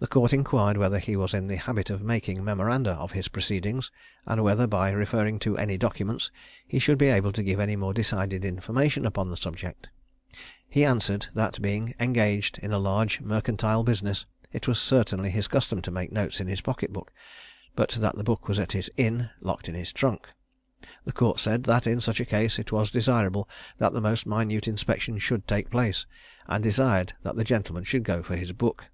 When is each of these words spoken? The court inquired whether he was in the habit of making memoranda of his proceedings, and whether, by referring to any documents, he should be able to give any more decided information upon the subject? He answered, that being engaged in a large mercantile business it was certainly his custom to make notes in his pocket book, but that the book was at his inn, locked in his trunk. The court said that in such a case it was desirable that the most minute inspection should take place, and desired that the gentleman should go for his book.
The 0.00 0.08
court 0.08 0.32
inquired 0.32 0.76
whether 0.76 0.98
he 0.98 1.14
was 1.14 1.32
in 1.32 1.46
the 1.46 1.54
habit 1.54 1.88
of 1.88 2.02
making 2.02 2.42
memoranda 2.42 2.90
of 2.94 3.12
his 3.12 3.28
proceedings, 3.28 3.92
and 4.26 4.42
whether, 4.42 4.66
by 4.66 4.90
referring 4.90 5.38
to 5.46 5.56
any 5.56 5.78
documents, 5.78 6.32
he 6.66 6.80
should 6.80 6.98
be 6.98 7.06
able 7.06 7.30
to 7.30 7.44
give 7.44 7.60
any 7.60 7.76
more 7.76 7.94
decided 7.94 8.44
information 8.44 9.06
upon 9.06 9.28
the 9.30 9.36
subject? 9.36 9.88
He 10.68 10.84
answered, 10.84 11.28
that 11.34 11.62
being 11.62 11.94
engaged 12.00 12.58
in 12.58 12.72
a 12.72 12.80
large 12.80 13.20
mercantile 13.20 13.84
business 13.84 14.26
it 14.52 14.66
was 14.66 14.80
certainly 14.80 15.30
his 15.30 15.46
custom 15.46 15.80
to 15.82 15.92
make 15.92 16.10
notes 16.10 16.40
in 16.40 16.48
his 16.48 16.60
pocket 16.60 16.92
book, 16.92 17.12
but 17.76 17.90
that 17.90 18.16
the 18.16 18.24
book 18.24 18.48
was 18.48 18.58
at 18.58 18.72
his 18.72 18.90
inn, 18.96 19.30
locked 19.40 19.68
in 19.68 19.76
his 19.76 19.92
trunk. 19.92 20.26
The 21.04 21.12
court 21.12 21.38
said 21.38 21.62
that 21.70 21.86
in 21.86 22.00
such 22.00 22.18
a 22.18 22.24
case 22.24 22.58
it 22.58 22.72
was 22.72 22.90
desirable 22.90 23.48
that 23.78 23.92
the 23.92 24.00
most 24.00 24.26
minute 24.26 24.66
inspection 24.66 25.18
should 25.18 25.46
take 25.46 25.70
place, 25.70 26.04
and 26.48 26.64
desired 26.64 27.12
that 27.22 27.36
the 27.36 27.44
gentleman 27.44 27.84
should 27.84 28.02
go 28.02 28.24
for 28.24 28.34
his 28.34 28.50
book. 28.50 28.86